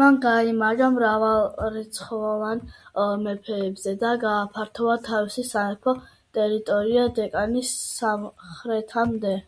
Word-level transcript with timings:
მან 0.00 0.14
გაიმარჯვა 0.24 0.86
მრავალრიცხოვან 0.92 2.62
მეფეებზე 3.26 3.94
და 4.04 4.14
გააფართოვა 4.24 4.94
თავისი 5.10 5.44
სამეფოს 5.52 6.02
ტერიტორია 6.40 7.06
დეკანის 7.20 7.74
სამხრეთამდე. 8.00 9.40